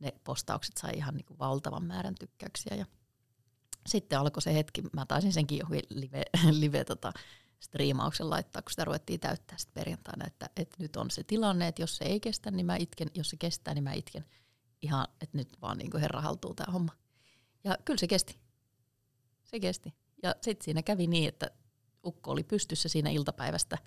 [0.00, 2.76] ne postaukset sai ihan niinku valtavan määrän tykkäyksiä.
[2.76, 2.86] Ja
[3.86, 6.22] sitten alkoi se hetki, mä taisin senkin johonkin live,
[6.60, 7.12] live tota,
[7.60, 11.82] striimauksen laittaa, kun sitä ruvettiin täyttää sitten perjantaina, että, että nyt on se tilanne, että
[11.82, 14.24] jos se ei kestä, niin mä itken, jos se kestää, niin mä itken
[14.82, 16.92] ihan, että nyt vaan niin kuin herra haltuu tämä homma.
[17.64, 18.38] Ja kyllä se kesti.
[19.44, 19.94] Se kesti.
[20.22, 21.50] Ja sitten siinä kävi niin, että
[22.04, 23.78] ukko oli pystyssä siinä iltapäivästä.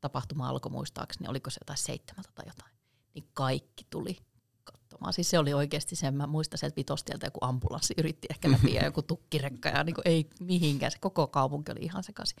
[0.00, 2.72] Tapahtuma alkoi muistaakseni, oliko se jotain seitsemältä tai jotain.
[3.14, 4.16] Niin kaikki tuli
[4.64, 5.12] katsomaan.
[5.12, 8.84] Siis se oli oikeasti sen, mä muistan sieltä vitostieltä joku ambulanssi yritti ehkä läpi ja
[8.90, 10.92] joku tukkirekka ja niin ei mihinkään.
[10.92, 12.36] Se koko kaupunki oli ihan sekaisin.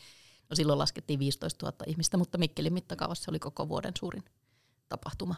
[0.52, 4.24] No silloin laskettiin 15 000 ihmistä, mutta Mikkelin mittakaavassa oli koko vuoden suurin
[4.88, 5.34] tapahtuma.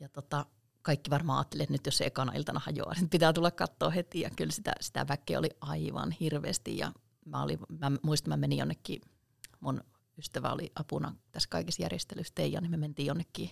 [0.00, 0.46] Ja tota,
[0.82, 4.20] kaikki varmaan ajattelivat, että nyt jos se ekana iltana hajoaa, niin pitää tulla katsoa heti.
[4.20, 6.78] Ja kyllä sitä, sitä väkeä oli aivan hirveästi.
[6.78, 6.92] Ja
[7.24, 9.00] mä, olin, mä muistan, mä menin jonnekin,
[9.60, 9.80] mun
[10.18, 13.50] ystävä oli apuna tässä kaikissa järjestelyissä Teija, niin me mentiin jonnekin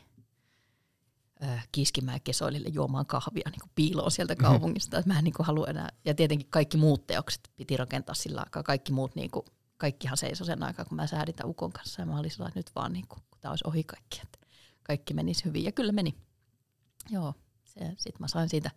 [1.43, 4.97] äh, Kiiskimään kesoilille juomaan kahvia niin kuin piiloon sieltä kaupungista.
[4.97, 5.13] Mm-hmm.
[5.13, 5.89] Mä en niin kuin halua enää.
[6.05, 8.63] Ja tietenkin kaikki muut teokset piti rakentaa sillä aikaa.
[8.63, 9.47] Kaikki muut, niin kuin,
[9.83, 12.03] kaikkihan seisoi sen aikaa, kun mä säädin tämän ukon kanssa.
[12.03, 14.39] Ja mä olin sillä että nyt vaan, niin kuin, kun tämä olisi ohi kaikki, että
[14.83, 15.65] kaikki menisi hyvin.
[15.65, 16.15] Ja kyllä meni.
[17.11, 17.35] Joo,
[17.97, 18.71] sitten mä sain siitä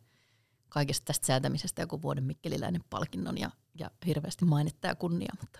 [0.70, 5.60] kaikesta tästä säätämisestä joku vuoden mikkeliläinen palkinnon ja, ja hirveästi mainetta ja kunnia, mutta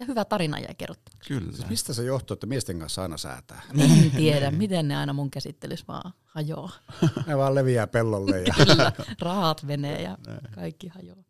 [0.00, 1.12] ja hyvä tarina jäi kerrottu.
[1.28, 1.52] Kyllä.
[1.52, 3.62] Siis mistä se johtuu, että miesten kanssa aina säätää?
[3.78, 6.72] En tiedä, miten ne aina mun käsittelyssä vaan hajoaa.
[7.26, 8.42] ne vaan leviää pellolle.
[8.42, 10.18] Ja kyllä, rahat menee ja
[10.54, 11.24] kaikki hajoaa.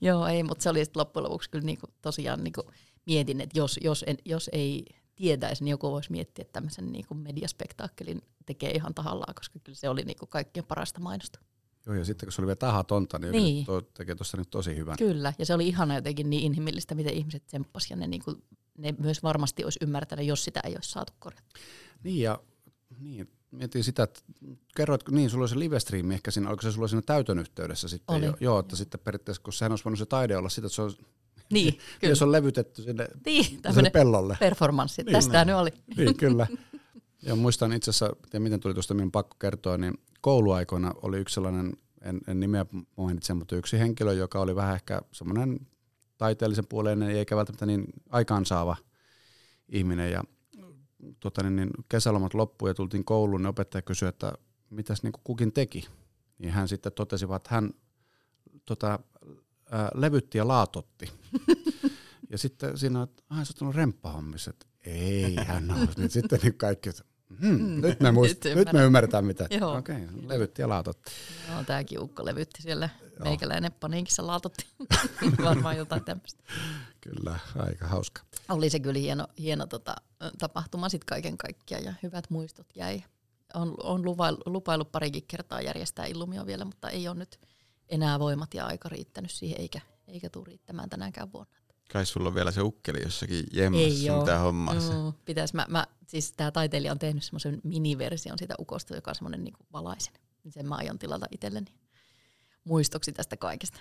[0.00, 2.62] Joo, ei, mutta se oli loppujen lopuksi kyllä niinku, tosiaan niinku,
[3.08, 4.84] mietin, että jos, jos, en, jos ei
[5.16, 9.88] tietäisi, niin joku voisi miettiä, että tämmöisen niinku mediaspektaakkelin tekee ihan tahallaan, koska kyllä se
[9.88, 11.40] oli niinku kaikkien parasta mainosta.
[11.86, 13.66] Joo, ja sitten kun se oli vielä tahatonta, niin, niin.
[13.66, 14.96] Tuo tekee tuossa nyt tosi hyvän.
[14.98, 18.42] Kyllä, ja se oli ihana jotenkin niin inhimillistä, miten ihmiset tsemppasivat, ja ne, niin kuin,
[18.78, 21.62] ne myös varmasti olisi ymmärtänyt, jos sitä ei olisi saatu korjattua.
[22.04, 22.38] Niin, ja
[23.00, 24.20] niin, mietin sitä, että
[24.76, 28.16] kerroitko, niin sulla oli se livestreami ehkä siinä, oliko se sulla siinä täytön yhteydessä sitten?
[28.16, 28.26] Oli.
[28.26, 30.82] Jo, joo, että sitten periaatteessa, kun sehän olisi voinut se taide olla sitä, että se
[30.82, 30.92] on
[31.52, 32.10] niin, kyllä.
[32.12, 34.36] Jos on levytetty sinne, niin, sinne pellolle.
[34.40, 35.70] Performanssi, niin, tästä nyt oli.
[35.96, 36.46] Niin, kyllä.
[37.22, 41.34] Ja muistan itse asiassa, ja miten tuli tuosta minun pakko kertoa, niin kouluaikoina oli yksi
[41.34, 45.66] sellainen, en, en nimeä mainitse, mutta yksi henkilö, joka oli vähän ehkä semmoinen
[46.18, 48.76] taiteellisen puoleinen eikä välttämättä niin aikaansaava
[49.68, 50.12] ihminen.
[50.12, 50.24] Ja
[51.20, 54.32] tota, niin, niin kesälomat loppui ja tultiin kouluun, niin opettaja kysyi, että
[54.70, 55.88] mitäs niin kukin teki.
[56.38, 57.70] Niin hän sitten totesi, että hän
[58.64, 58.98] tota,
[59.70, 61.10] ää, levytti ja laatotti.
[62.30, 65.88] ja sitten siinä on, että sä oot remppahommissa, että ei hän ole.
[65.96, 67.02] Niin sitten niin kaikki, että
[67.40, 69.44] Hmm, nyt, me muist, nyt, nyt me ymmärretään mitä.
[69.44, 71.12] Okei, okay, levytti ja laatotti.
[71.50, 72.88] Joo, tämäkin ukko levytti siellä.
[73.02, 73.24] Joo.
[73.24, 74.66] Meikäläinen paniikissa laatotti.
[75.44, 76.44] Varmaan jotain tämmöistä.
[77.00, 78.22] Kyllä, aika hauska.
[78.48, 79.96] Oli se kyllä hieno, hieno tota,
[80.38, 83.02] tapahtuma sitten kaiken kaikkiaan ja hyvät muistot jäi.
[83.54, 87.40] On, on lupailu, lupailu parikin kertaa järjestää Illumio vielä, mutta ei ole nyt
[87.88, 91.58] enää voimat ja aika riittänyt siihen, eikä, eikä tule riittämään tänäänkään vuonna.
[91.92, 94.92] Kai sulla on vielä se ukkeli jossakin jemmassa mitä hommassa.
[94.92, 95.54] Joo, pitäis.
[95.54, 99.66] Mä, mä, siis tämä taiteilija on tehnyt semmoisen miniversion siitä ukosta, joka on semmoinen niinku
[99.72, 100.14] valaisen.
[100.44, 101.74] Niin sen mä aion tilata itselleni
[102.64, 103.80] muistoksi tästä kaikesta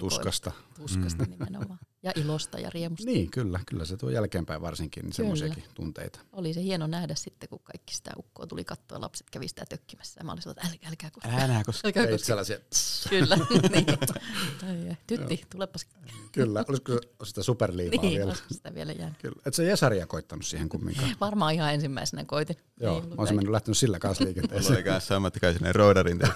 [0.00, 0.52] tuskasta.
[0.76, 1.30] Tuskasta mm.
[1.30, 1.78] nimenomaan.
[2.02, 3.06] Ja ilosta ja riemusta.
[3.06, 3.60] Niin, kyllä.
[3.66, 6.20] Kyllä se tuo jälkeenpäin varsinkin niin semmoisiakin tunteita.
[6.32, 10.20] Oli se hieno nähdä sitten, kun kaikki sitä ukkoa tuli katsoa, lapset kävi sitä tökkimässä.
[10.20, 11.28] Ja mä olin sellainen, että älkää koska.
[11.28, 11.88] Älä koska.
[11.88, 12.26] Älkää koska.
[12.26, 12.58] sellaisia.
[13.10, 13.36] Kyllä.
[13.72, 14.96] niin.
[15.06, 15.86] Tytti, tulepas.
[16.32, 16.64] Kyllä.
[16.68, 18.34] Olisiko sitä superliimaa niin, vielä?
[18.50, 19.18] sitä vielä jäänyt.
[19.18, 19.42] Kyllä.
[19.46, 21.16] Et sä Jesaria koittanut siihen kumminkaan?
[21.20, 22.56] Varmaan ihan ensimmäisenä koitin.
[22.80, 24.72] Joo, mä olisin mennyt lähtenyt sillä kanssa liikenteeseen.
[24.72, 25.14] Mulla oli kanssa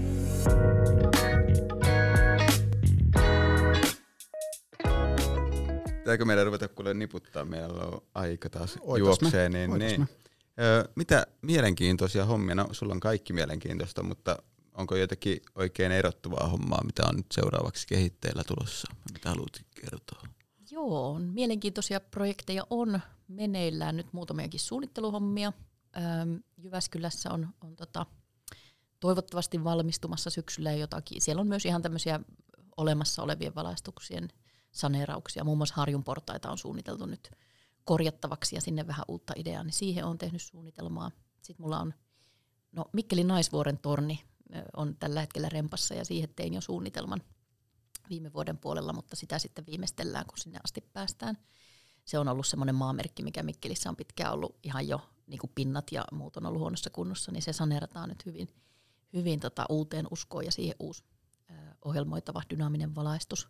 [5.99, 7.45] Pitääkö meidän ruveta kuule niputtaa?
[7.45, 9.49] Meillä on aika taas juoksee.
[9.49, 10.09] Niin, niin.
[10.61, 12.55] Ö, mitä mielenkiintoisia hommia?
[12.55, 14.43] No, sulla on kaikki mielenkiintoista, mutta
[14.75, 18.95] onko jotenkin oikein erottuvaa hommaa, mitä on nyt seuraavaksi kehitteillä tulossa?
[19.13, 20.23] Mitä haluat kertoa?
[20.71, 25.53] Joo, mielenkiintoisia projekteja on meneillään nyt muutamiakin suunnitteluhommia.
[26.57, 28.07] Jyväskylässä on, on tota,
[29.03, 31.23] toivottavasti valmistumassa syksyllä jotakin.
[31.23, 32.21] Siellä on myös ihan tämmöisiä
[32.77, 34.29] olemassa olevien valaistuksien
[34.73, 35.45] saneerauksia.
[35.45, 37.31] Muun muassa Harjun portaita on suunniteltu nyt
[37.85, 41.11] korjattavaksi ja sinne vähän uutta ideaa, niin siihen on tehnyt suunnitelmaa.
[41.43, 41.95] Sitten mulla on,
[42.73, 44.25] no Mikkelin naisvuoren torni
[44.77, 47.23] on tällä hetkellä rempassa ja siihen tein jo suunnitelman
[48.11, 51.39] viime vuoden puolella, mutta sitä sitten viimeistellään, kun sinne asti päästään.
[52.05, 55.93] Se on ollut semmoinen maamerkki, mikä Mikkelissä on pitkään ollut ihan jo niin kuin pinnat
[55.93, 58.49] ja muut on ollut huonossa kunnossa, niin se saneerataan nyt hyvin–
[59.13, 61.05] hyvin tota uuteen uskoon ja siihen uusi
[61.85, 63.49] ohjelmoitava dynaaminen valaistus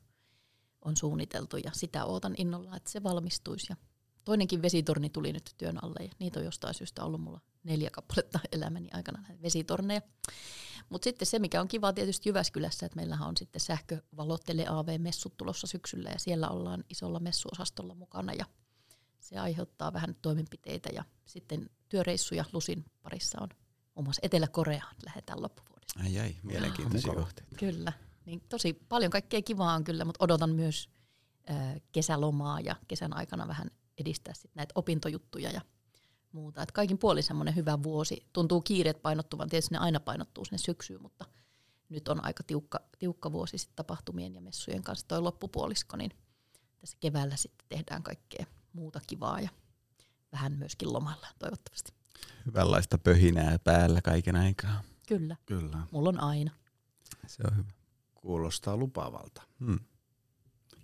[0.85, 3.67] on suunniteltu ja sitä ootan innolla, että se valmistuisi.
[3.71, 3.77] Ja
[4.25, 8.41] toinenkin vesitorni tuli nyt työn alle ja niitä on jostain syystä ollut mulla neljä kappaletta
[8.53, 10.01] elämäni aikana näitä vesitorneja.
[10.89, 15.67] Mutta sitten se, mikä on kiva tietysti Jyväskylässä, että meillähän on sitten sähkövalottele AV-messut tulossa
[15.67, 18.45] syksyllä ja siellä ollaan isolla messuosastolla mukana ja
[19.21, 23.49] se aiheuttaa vähän toimenpiteitä ja sitten työreissuja Lusin parissa on
[23.95, 26.01] muun muassa Etelä-Koreaan lähdetään loppuvuodesta.
[26.03, 27.57] Ai ai, mielenkiintoisia kohteita.
[27.57, 27.93] Kyllä.
[28.25, 30.91] Niin tosi paljon kaikkea kivaa on kyllä, mutta odotan myös
[31.51, 35.61] ö, kesälomaa ja kesän aikana vähän edistää sit näitä opintojuttuja ja
[36.33, 36.63] muuta.
[36.63, 38.27] Et kaikin puolin semmoinen hyvä vuosi.
[38.33, 41.25] Tuntuu kiireet painottuvan, tietysti ne aina painottuu sinne syksyyn, mutta
[41.89, 46.11] nyt on aika tiukka, tiukka vuosi sit tapahtumien ja messujen kanssa toi loppupuolisko, niin
[46.81, 49.49] tässä keväällä sitten tehdään kaikkea muuta kivaa ja
[50.33, 51.93] vähän myöskin lomalla toivottavasti.
[52.47, 54.83] Hyvänlaista pöhinää päällä kaiken aikaa.
[55.09, 56.51] Kyllä, Kyllä, mulla on aina.
[57.27, 57.71] Se on hyvä.
[58.15, 59.43] kuulostaa lupaavalta.
[59.67, 59.79] Hmm.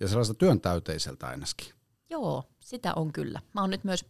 [0.01, 1.75] Ja sellaista työntäyteiseltä ainakin.
[2.11, 3.41] Joo, sitä on kyllä.
[3.55, 4.05] Mä oon nyt myös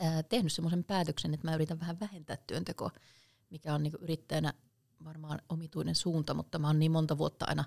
[0.00, 2.90] ää, tehnyt semmoisen päätöksen, että mä yritän vähän vähentää työntekoa,
[3.50, 4.52] mikä on niinku yrittäjänä
[5.04, 7.64] varmaan omituinen suunta, mutta mä oon niin monta vuotta aina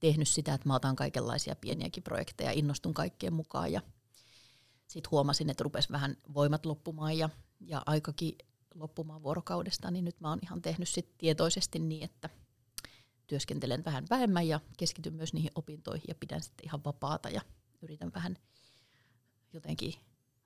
[0.00, 3.80] tehnyt sitä, että mä otan kaikenlaisia pieniäkin projekteja, innostun kaikkeen mukaan ja
[4.88, 7.28] sitten huomasin, että rupes vähän voimat loppumaan ja,
[7.60, 8.38] ja aikakin
[8.74, 12.30] loppumaan vuorokaudesta, niin nyt mä oon ihan tehnyt sit tietoisesti niin, että
[13.26, 17.40] työskentelen vähän vähemmän ja keskityn myös niihin opintoihin ja pidän sitten ihan vapaata ja
[17.82, 18.36] yritän vähän
[19.52, 19.94] jotenkin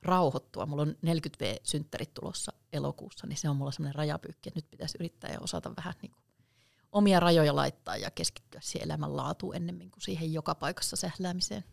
[0.02, 0.66] rauhoittua.
[0.66, 5.32] Mulla on 40V-synttärit tulossa elokuussa, niin se on mulla semmoinen rajapyykki, että nyt pitäisi yrittää
[5.32, 6.24] ja osata vähän niin kuin
[6.92, 11.64] omia rajoja laittaa ja keskittyä siihen elämänlaatuun ennemmin kuin siihen joka paikassa sähläämiseen.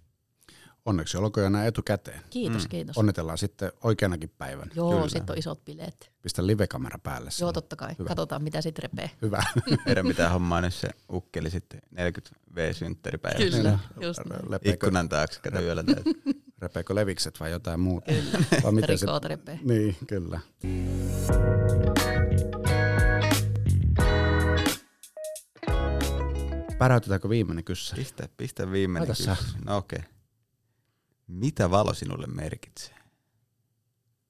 [0.86, 2.22] Onneksi olkoon jo näin etukäteen.
[2.30, 2.70] Kiitos, Mm.
[2.70, 2.98] kiitos.
[2.98, 4.70] Onnitellaan sitten oikeanakin päivän.
[4.76, 5.10] Joo, Kyllä.
[5.10, 6.12] sitten on isot bileet.
[6.22, 7.30] Pistä livekamera päälle.
[7.42, 7.96] Joo, totta kai.
[8.00, 8.08] Hyvä.
[8.08, 9.12] Katsotaan, mitä sitten repee.
[9.22, 9.44] Hyvä.
[9.86, 13.58] Meidän pitää hommaa nyt se ukkeli sitten 40 V-synttäripäivässä.
[13.58, 14.60] Kyllä, Niin, just näin.
[14.64, 15.84] Ikkunan taakse, kato yöllä
[16.62, 18.12] repeekö levikset vai jotain muuta?
[18.12, 19.60] Kyllä, Vai miten se, rikoot repee.
[19.64, 20.40] niin, kyllä.
[26.78, 28.02] Päräytetäänkö viimeinen kyssäri?
[28.04, 29.36] Pistä, pistä viimeinen Laita sä.
[29.36, 29.66] kysymys.
[29.66, 30.00] No okei.
[30.00, 30.12] Okay.
[31.32, 32.96] Mitä valo sinulle merkitsee?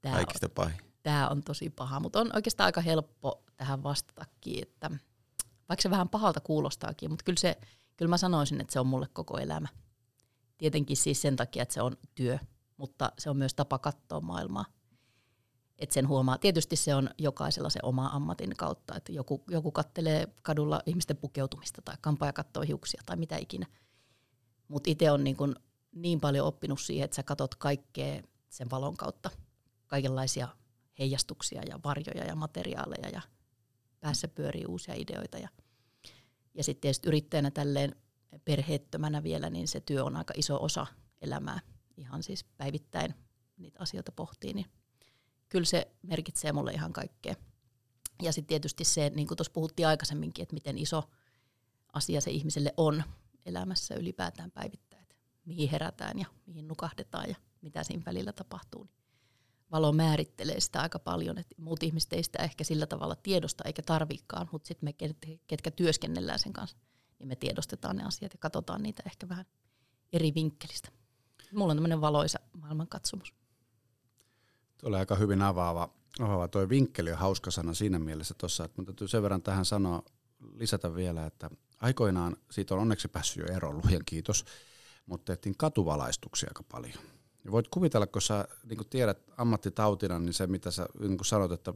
[0.01, 0.79] Tää on, Kaikista pahin.
[1.03, 4.89] tää on tosi paha, mutta on oikeastaan aika helppo tähän vastatakin, että
[5.69, 7.57] vaikka se vähän pahalta kuulostaakin, mutta kyllä, se,
[7.97, 9.67] kyllä mä sanoisin, että se on mulle koko elämä.
[10.57, 12.39] Tietenkin siis sen takia, että se on työ,
[12.77, 14.65] mutta se on myös tapa katsoa maailmaa.
[15.77, 20.27] Et sen huomaa, tietysti se on jokaisella se oma ammatin kautta, että joku, joku kattelee
[20.41, 23.65] kadulla ihmisten pukeutumista tai kampaaja katsoo hiuksia tai mitä ikinä.
[24.67, 25.55] Mutta itse on niin, kun
[25.91, 29.29] niin paljon oppinut siihen, että sä katot kaikkea sen valon kautta,
[29.87, 30.47] kaikenlaisia
[30.99, 33.21] heijastuksia ja varjoja ja materiaaleja ja
[33.99, 35.37] päässä pyörii uusia ideoita.
[35.37, 35.49] Ja,
[36.53, 37.95] ja sitten tietysti yrittäjänä tälleen
[38.45, 40.87] perheettömänä vielä, niin se työ on aika iso osa
[41.21, 41.59] elämää.
[41.97, 43.13] Ihan siis päivittäin
[43.57, 44.65] niitä asioita pohtii, niin
[45.49, 47.35] kyllä se merkitsee mulle ihan kaikkea.
[48.21, 51.03] Ja sitten tietysti se, niin kuin tuossa puhuttiin aikaisemminkin, että miten iso
[51.93, 53.03] asia se ihmiselle on
[53.45, 54.90] elämässä ylipäätään päivittäin.
[55.45, 58.83] Mihin herätään ja mihin nukahdetaan ja mitä siinä välillä tapahtuu.
[58.83, 59.01] Niin
[59.71, 63.81] valo määrittelee sitä aika paljon, että muut ihmiset ei sitä ehkä sillä tavalla tiedosta eikä
[63.81, 66.77] tarvikaan, mutta sitten me, ket- ketkä työskennellään sen kanssa,
[67.19, 69.45] niin me tiedostetaan ne asiat ja katsotaan niitä ehkä vähän
[70.13, 70.89] eri vinkkelistä.
[71.53, 73.33] Mulla on tämmöinen valoisa maailmankatsomus.
[74.77, 75.89] Tuo oli aika hyvin avaava.
[76.19, 76.47] avaava.
[76.47, 80.03] Tuo vinkkeli on hauska sana siinä mielessä tuossa, että mun täytyy sen verran tähän sanoa,
[80.53, 81.49] lisätä vielä, että
[81.81, 84.45] aikoinaan siitä on onneksi päässyt jo eroon, kiitos,
[85.11, 86.93] mutta tehtiin katuvalaistuksia aika paljon.
[87.45, 91.25] Ja voit kuvitella, kun sä niin kun tiedät ammattitautina, niin se mitä sä niin kun
[91.25, 91.73] sanot, että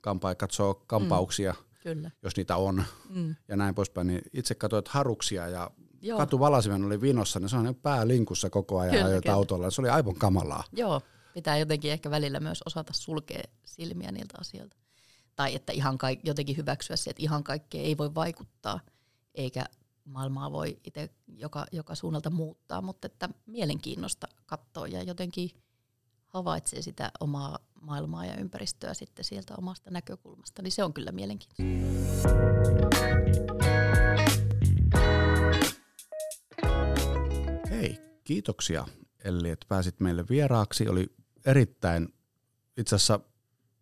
[0.00, 1.82] kampaaja katsoo kampauksia, mm.
[1.82, 2.10] Kyllä.
[2.22, 3.34] jos niitä on, Mm.
[3.48, 5.70] ja näin poispäin, niin itse katsoit haruksia ja
[6.02, 6.18] Joo.
[6.18, 9.34] katuvalasimen oli vinossa, niin se on pää linkussa koko ajan Kyllä, ajoit kyllä.
[9.36, 9.70] autolla.
[9.70, 10.64] Se oli aivan kamalaa.
[10.72, 11.00] Joo,
[11.34, 14.76] pitää jotenkin ehkä välillä myös osata sulkea silmiä niiltä asioilta.
[15.36, 18.80] Tai että ihan kaik- jotenkin hyväksyä se, että ihan kaikkea ei voi vaikuttaa,
[19.34, 19.64] eikä
[20.04, 25.50] maailmaa voi itse joka, joka suunnalta muuttaa, mutta että mielenkiinnosta katsoa ja jotenkin
[26.26, 31.72] havaitsee sitä omaa maailmaa ja ympäristöä sitten sieltä omasta näkökulmasta, niin se on kyllä mielenkiintoista.
[37.70, 38.86] Hei, kiitoksia
[39.24, 40.88] Elli, että pääsit meille vieraaksi.
[40.88, 41.06] Oli
[41.46, 42.14] erittäin,
[42.76, 43.20] itse asiassa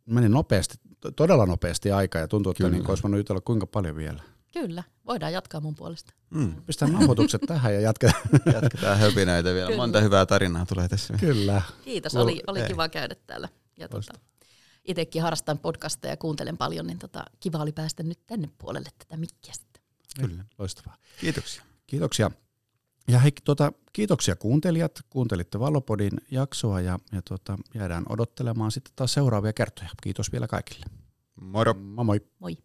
[0.07, 2.77] meni nopeasti, to- todella nopeasti aika ja tuntuu, että Kyllä.
[2.77, 4.23] niin olisi voinut jutella kuinka paljon vielä.
[4.53, 6.13] Kyllä, voidaan jatkaa mun puolesta.
[6.31, 6.63] Mm.
[6.63, 8.23] Pistän nauhoitukset tähän ja jatketaan.
[8.55, 9.67] Jatketaan höpinöitä vielä.
[9.67, 9.83] Kyllä.
[9.83, 11.15] Monta hyvää tarinaa tulee tässä.
[11.21, 11.63] Kyllä.
[11.85, 12.69] Kiitos, oli, oli ei.
[12.69, 13.49] kiva käydä täällä.
[13.77, 14.21] Ja Loistavaa.
[14.21, 14.47] tota,
[14.85, 19.17] itsekin harrastan podcasteja ja kuuntelen paljon, niin tota, kiva oli päästä nyt tänne puolelle tätä
[19.17, 19.83] mikkiä sitten.
[20.21, 20.45] Kyllä.
[20.59, 20.97] Loistavaa.
[21.21, 21.63] Kiitoksia.
[21.87, 22.31] Kiitoksia.
[23.09, 25.01] Ja hei, tuota, kiitoksia kuuntelijat.
[25.11, 29.89] Kuuntelitte Vallopodin jaksoa ja, ja tuota, jäädään odottelemaan sitten taas seuraavia kertoja.
[30.03, 30.87] Kiitos vielä kaikille.
[31.41, 31.75] Moro.
[31.75, 32.21] Moi moi.
[32.39, 32.57] Moi.